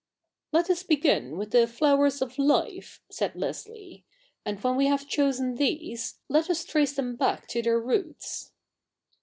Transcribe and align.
'Let 0.51 0.71
us 0.71 0.81
begin 0.81 1.37
with 1.37 1.51
the 1.51 1.67
flowers 1.67 2.23
of 2.23 2.39
life,' 2.39 3.03
said 3.11 3.35
Leslie,' 3.35 4.03
and 4.47 4.59
when 4.63 4.75
we 4.75 4.87
have 4.87 5.07
chosen 5.07 5.57
these, 5.57 6.17
let 6.27 6.49
us 6.49 6.65
trace 6.65 6.93
them 6.95 7.15
back 7.15 7.45
to 7.49 7.61
their 7.61 7.79
roots.' 7.79 8.51